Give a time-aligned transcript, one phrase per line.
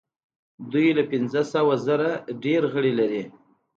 [0.71, 2.09] دوی له پنځه سوه زره
[2.43, 3.23] ډیر غړي لري.